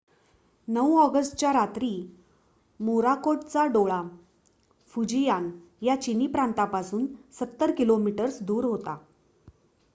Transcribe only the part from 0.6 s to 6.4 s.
9 ऑगस्टच्या रात्री मोराकोटचा डोळा फुजियान या चिनी